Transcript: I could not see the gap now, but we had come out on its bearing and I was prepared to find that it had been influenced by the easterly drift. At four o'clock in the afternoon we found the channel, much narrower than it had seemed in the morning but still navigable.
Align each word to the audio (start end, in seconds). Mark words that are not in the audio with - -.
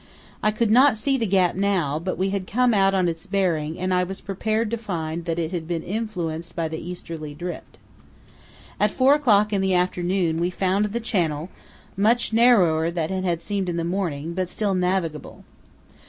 I 0.41 0.49
could 0.49 0.71
not 0.71 0.97
see 0.97 1.15
the 1.15 1.27
gap 1.27 1.53
now, 1.55 1.99
but 1.99 2.17
we 2.17 2.31
had 2.31 2.47
come 2.47 2.73
out 2.73 2.95
on 2.95 3.07
its 3.07 3.27
bearing 3.27 3.77
and 3.77 3.93
I 3.93 4.03
was 4.03 4.19
prepared 4.19 4.71
to 4.71 4.77
find 4.77 5.25
that 5.25 5.37
it 5.37 5.51
had 5.51 5.67
been 5.67 5.83
influenced 5.83 6.55
by 6.55 6.67
the 6.69 6.79
easterly 6.79 7.35
drift. 7.35 7.77
At 8.79 8.89
four 8.89 9.13
o'clock 9.13 9.53
in 9.53 9.61
the 9.61 9.75
afternoon 9.75 10.39
we 10.39 10.49
found 10.49 10.85
the 10.85 10.99
channel, 10.99 11.49
much 11.95 12.33
narrower 12.33 12.89
than 12.89 13.11
it 13.11 13.23
had 13.23 13.43
seemed 13.43 13.69
in 13.69 13.77
the 13.77 13.83
morning 13.83 14.33
but 14.33 14.49
still 14.49 14.73
navigable. 14.73 15.43